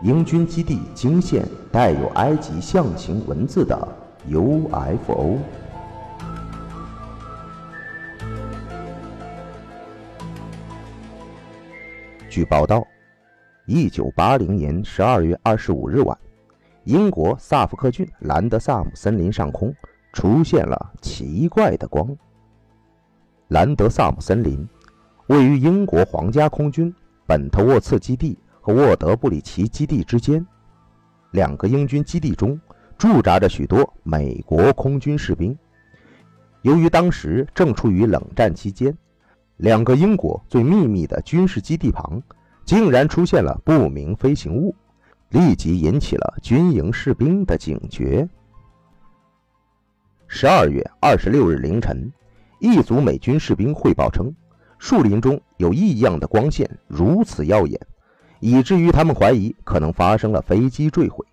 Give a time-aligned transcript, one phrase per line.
[0.00, 3.76] 英军基地惊现带有埃及象形文字的
[4.28, 5.38] UFO。
[12.30, 12.86] 据报道，
[13.66, 16.16] 一九八零年十二月二十五日晚，
[16.84, 19.74] 英国萨福克郡兰德萨姆森林上空
[20.12, 22.16] 出现了奇怪的光。
[23.48, 24.64] 兰德萨姆森林
[25.26, 26.94] 位于英国皇家空军
[27.26, 30.46] 本特沃茨基地和沃德布里奇基地之间，
[31.30, 32.60] 两个英军基地中
[32.98, 35.56] 驻扎着许多美国空军士兵。
[36.60, 38.94] 由于当时正处于冷战期间，
[39.56, 42.22] 两个英国最秘密的军事基地旁，
[42.66, 44.76] 竟然出现了不明飞行物，
[45.30, 48.28] 立即引起了军营士兵的警觉。
[50.26, 52.12] 十二月二十六日凌晨，
[52.60, 54.30] 一组美军士兵汇报称，
[54.78, 57.80] 树林中有异样的光线，如此耀眼，
[58.40, 61.24] 以至于他们怀疑可能发生了飞机坠毁。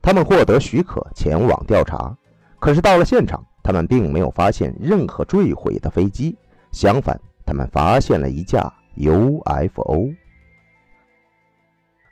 [0.00, 2.16] 他们获得许可前往调查，
[2.58, 6.36] 可是到了现场，他们并没有发现任何坠毁的飞机，
[6.72, 7.20] 相反。
[7.44, 10.10] 他们发现了一架 UFO。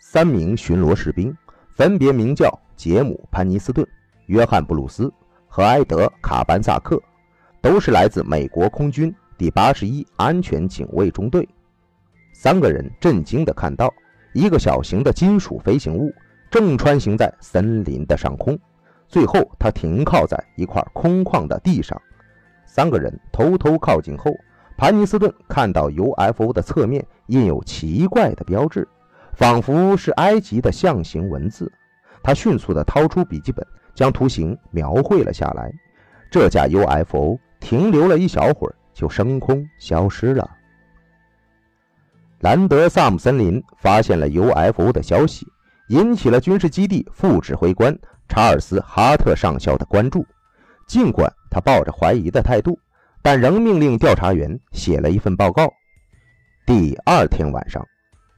[0.00, 1.36] 三名巡逻士兵
[1.76, 3.86] 分别名叫杰姆·潘尼斯顿、
[4.26, 5.12] 约翰·布鲁斯
[5.46, 7.00] 和埃德·卡班萨克，
[7.60, 11.48] 都是来自美国空军第八十一安全警卫中队。
[12.32, 13.92] 三个人震惊地看到
[14.32, 16.12] 一个小型的金属飞行物
[16.50, 18.58] 正穿行在森林的上空，
[19.08, 22.00] 最后它停靠在一块空旷的地上。
[22.64, 24.32] 三个人偷偷靠近后。
[24.76, 28.88] 潘尼斯顿看到 UFO 的侧面印有奇怪的标志，
[29.34, 31.70] 仿佛是埃及的象形文字。
[32.22, 35.70] 他迅速地掏出笔记本，将图形描绘了下来。
[36.30, 40.50] 这架 UFO 停留了一小会儿，就升空消失了。
[42.40, 45.46] 兰德萨姆森林发现了 UFO 的消息，
[45.88, 47.96] 引起了军事基地副指挥官
[48.28, 50.26] 查尔斯·哈特上校的关注。
[50.86, 52.78] 尽管他抱着怀疑的态度。
[53.22, 55.70] 但仍命令调查员写了一份报告。
[56.64, 57.86] 第二天晚上，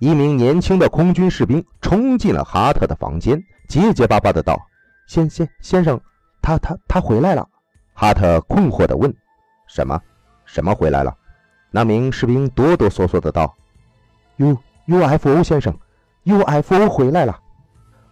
[0.00, 4.60] 一名年轻的空军士兵冲进了哈特的房间，结结巴巴的道
[5.06, 6.00] ：“先先先生，
[6.40, 7.48] 他他他回来了。”
[7.94, 9.14] 哈特困惑地问
[9.70, 10.00] ：“什么？
[10.46, 11.16] 什么回来了？”
[11.70, 13.54] 那名士兵哆哆嗦嗦的道
[14.36, 14.56] ：“U
[14.86, 15.76] UFO 先生
[16.24, 17.38] ，UFO 回来了。”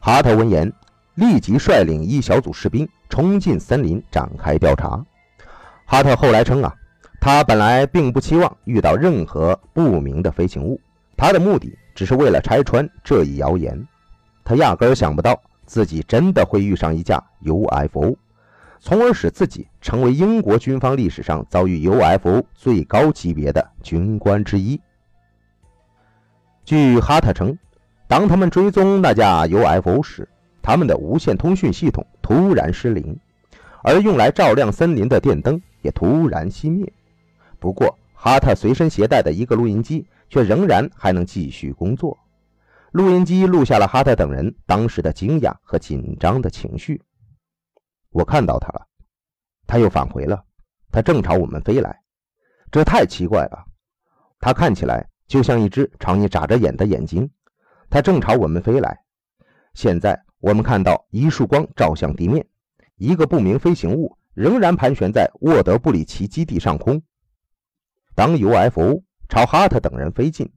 [0.00, 0.72] 哈特闻言，
[1.14, 5.04] 立即率领一小组士兵冲进森林，展开调查。
[5.84, 6.75] 哈特后来称啊，
[7.20, 10.81] 他本来并不期望遇到任何不明的飞行物，
[11.16, 13.87] 他的目的只是为了拆穿这一谣言。
[14.44, 18.16] 他压根儿想不到自己真的会遇上一架 UFO，
[18.78, 24.81] 从而使自己成为英国军方历史上遭遇 UFO 最高级别的军官之一。
[26.70, 27.58] 据哈特称，
[28.06, 30.28] 当他们追踪那架 UFO 时，
[30.62, 33.19] 他们的无线通讯系统突然失灵，
[33.82, 35.60] 而用来照亮森林的电灯。
[35.82, 36.92] 也突然熄灭。
[37.58, 42.16] 不过，哈特随身携带的一个录音机却仍然还能继续工作。
[42.92, 47.02] 录音机录下了哈特等人当时的惊讶和紧张的情绪。
[48.10, 48.87] 我看到他了，
[49.66, 50.44] 他又返回了，
[50.92, 51.98] 他正朝我们飞来。
[52.70, 53.64] 这太奇怪了，
[54.38, 57.30] 他看起来就像一只朝你眨着眼的眼睛。
[57.88, 58.98] 它正朝我们飞来。
[59.74, 62.44] 现在我们看到一束光照向地面，
[62.96, 64.19] 一个不明飞行物。
[64.34, 67.02] 仍然盘旋在沃德布里奇基地上空。
[68.14, 70.50] 当 UFO 朝哈特等人飞近，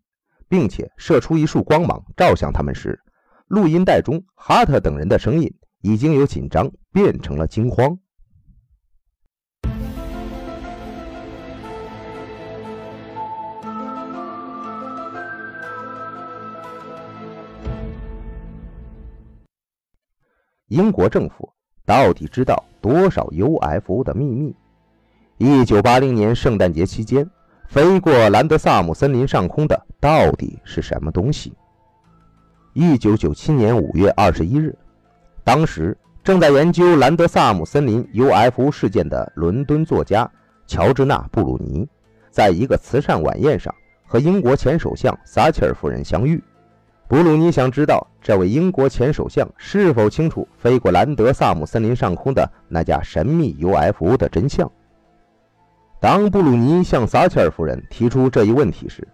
[0.47, 2.99] 并且射出一束光芒照向他们时，
[3.47, 7.97] 录音带中哈特等人的声音已经由紧张变成了惊慌。
[20.73, 21.47] 英国政府。
[21.85, 24.55] 到底知道多少 UFO 的秘密？
[25.37, 27.29] 一九八零年圣诞节期间，
[27.67, 31.53] 飞过兰德萨姆森林上空的到底是什么东西？
[32.73, 34.75] 一九九七年五月二十一日，
[35.43, 40.27] 当时正在研究兰德萨姆森林 UFO 事件的伦敦作家
[40.65, 41.87] 乔治娜·布鲁尼，
[42.31, 43.71] 在一个慈善晚宴上
[44.07, 46.43] 和英国前首相撒切尔夫人相遇。
[47.07, 54.69] 布鲁尼想知道这位英国前首相是否清楚飞过兰德萨姆森林上空的那架神秘 UFO 的真相。
[55.99, 59.07] 当布鲁尼向撒切尔夫人提出这一问题时，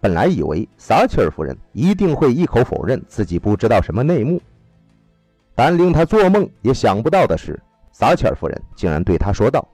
[0.00, 4.40] 本来以为撒切尔夫人一定会一口否认自己不知道什么内幕，
[5.54, 7.58] 但令他做梦也想不到的是，
[7.92, 9.66] 撒切尔夫人竟然对他说道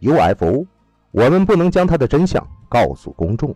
[0.00, 0.66] ：“UFO，
[1.10, 3.54] 我们不能将它的真相告诉公众。”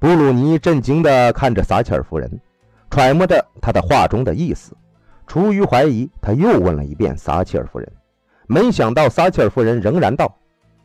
[0.00, 2.40] 布鲁尼震惊地看着撒切尔夫人，
[2.90, 4.74] 揣摩着他的话中的意思。
[5.26, 7.92] 出于怀疑，他又问了一遍撒切尔夫人。
[8.46, 10.34] 没想到撒切尔夫人仍然道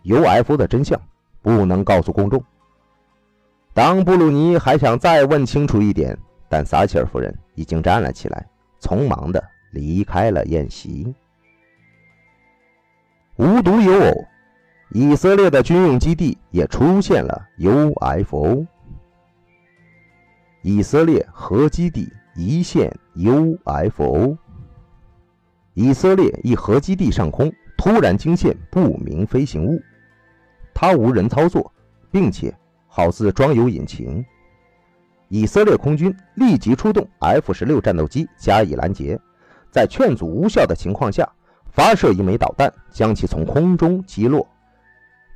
[0.03, 1.01] ：“UFO 的真相
[1.41, 2.43] 不能告诉公众。”
[3.73, 6.17] 当布鲁尼还想再问清楚一点，
[6.49, 8.45] 但撒切尔夫人已经站了起来，
[8.81, 9.41] 匆忙地
[9.71, 11.15] 离开了宴席。
[13.37, 14.25] 无独有偶，
[14.91, 18.65] 以色列的军用基地也出现了 UFO。
[20.67, 24.35] 以色列核基地一线 UFO。
[25.75, 29.79] 以色列一核基地上空突然惊现不明飞行物，
[30.73, 31.71] 它无人操作，
[32.09, 32.51] 并且
[32.87, 34.25] 好似装有引擎。
[35.27, 39.19] 以色列空军立即出动 F 十六战斗机加以拦截，
[39.69, 41.31] 在劝阻无效的情况下，
[41.73, 44.47] 发射一枚导弹将其从空中击落。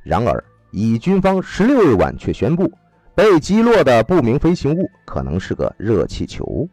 [0.02, 0.42] 然而，
[0.72, 2.68] 以军方十六日晚却宣布，
[3.20, 6.66] 被击落的不明飞行物可能是个热气球。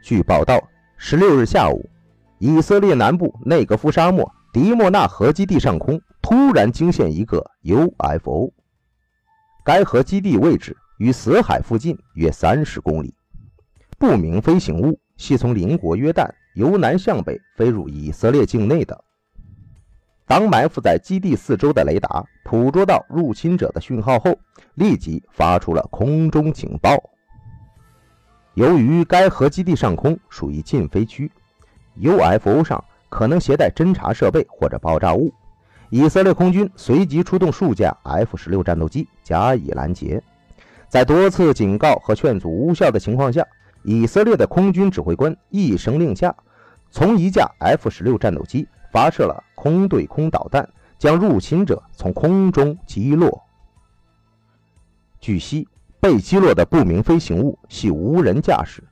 [0.00, 0.62] 据报道。
[0.96, 1.90] 十六日下午，
[2.38, 8.52] 以色列南部内格夫沙漠迪莫纳核基地上空突然惊现一个 UFO。
[9.64, 13.12] 该核基地位置与死海附近约三十公里。
[13.98, 19.04] 不明飞行物系从邻国约旦由南向北飞入以色列境内的。
[20.26, 24.38] 当埋伏在基地四周的雷达捕捉到入侵者的讯号后，
[24.74, 26.96] 立即发出了空中警报。
[28.54, 31.30] 由于该核基地上空属于禁飞区
[32.00, 35.32] ，UFO 上可能携带侦察设备或者爆炸物，
[35.90, 40.22] 以色列空军随即出动数架 F 十六战斗机加以拦截。
[40.88, 43.44] 在多次警告和劝阻无效的情况下，
[43.82, 46.34] 以色列的空军指挥官一声令下，
[46.90, 50.68] 从一架 F 十六战斗机发射了空对空导弹，
[51.00, 53.42] 将入侵者从空中击落。
[55.18, 55.66] 据悉。
[55.98, 58.84] 被击落的不明飞行物系无人驾驶，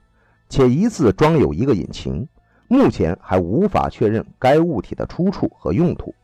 [0.48, 2.26] 且疑似装有一个引擎。
[2.68, 6.14] 目前还无法确认该物体的出处和用途。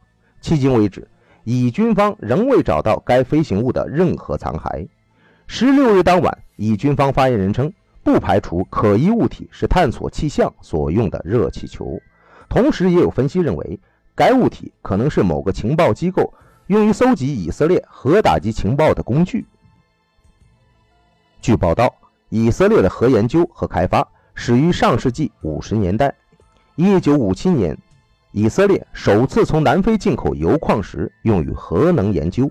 [0.43, 1.07] 迄今为止，
[1.45, 4.89] 以军方仍未找到该飞行物的任何残骸。
[5.47, 7.71] 十六日当晚，以军方发言人称，
[8.03, 12.01] 不排除可疑物体是探索气象所用的热气球。
[12.49, 13.79] 同时，也有分析认为，
[14.15, 16.33] 该物体可能是某个情报机构
[16.69, 19.47] 用于搜集以色列核打击情报的工具。
[21.41, 21.95] 据报道，
[22.31, 26.15] 以色列的核研究和开发始于上世纪五十年代。
[26.75, 27.77] 一九五七年，
[28.33, 32.51] 以色列首次从南非进口铀矿石用于核能研究。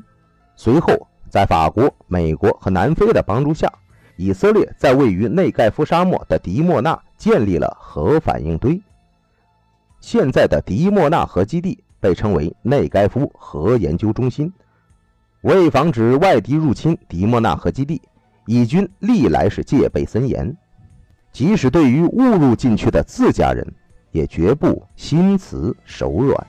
[0.55, 3.71] 随后，在法国、美国和南非的帮助下，
[4.15, 8.81] 以色列在位于内盖夫沙漠的迪莫纳建立了核反应堆。
[10.09, 14.49] 现在的迪莫纳河基地被称为内盖夫核研究中心。
[15.41, 18.01] 为防止外敌入侵迪莫纳河基地。
[18.45, 20.55] 以军历来是戒备森严，
[21.33, 23.67] 即使对于误入进去的自家人，
[24.13, 26.47] 也绝不心慈手软。